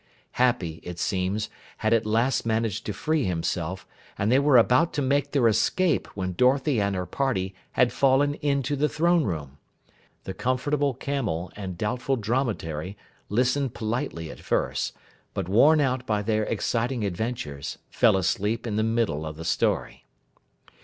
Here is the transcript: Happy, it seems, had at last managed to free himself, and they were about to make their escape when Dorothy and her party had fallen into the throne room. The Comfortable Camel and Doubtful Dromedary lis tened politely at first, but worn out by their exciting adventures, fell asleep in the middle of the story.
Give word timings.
Happy, 0.31 0.79
it 0.81 0.97
seems, 0.97 1.47
had 1.77 1.93
at 1.93 2.07
last 2.07 2.43
managed 2.43 2.87
to 2.87 2.91
free 2.91 3.23
himself, 3.23 3.85
and 4.17 4.31
they 4.31 4.39
were 4.39 4.57
about 4.57 4.93
to 4.93 4.99
make 4.99 5.29
their 5.29 5.47
escape 5.47 6.07
when 6.17 6.33
Dorothy 6.33 6.81
and 6.81 6.95
her 6.95 7.05
party 7.05 7.53
had 7.73 7.93
fallen 7.93 8.33
into 8.33 8.75
the 8.75 8.89
throne 8.89 9.25
room. 9.25 9.59
The 10.23 10.33
Comfortable 10.33 10.95
Camel 10.95 11.51
and 11.55 11.77
Doubtful 11.77 12.15
Dromedary 12.15 12.97
lis 13.29 13.55
tened 13.55 13.75
politely 13.75 14.31
at 14.31 14.39
first, 14.39 14.93
but 15.35 15.47
worn 15.47 15.79
out 15.79 16.07
by 16.07 16.23
their 16.23 16.45
exciting 16.45 17.05
adventures, 17.05 17.77
fell 17.91 18.17
asleep 18.17 18.65
in 18.65 18.77
the 18.77 18.81
middle 18.83 19.23
of 19.23 19.35
the 19.35 19.45
story. 19.45 20.07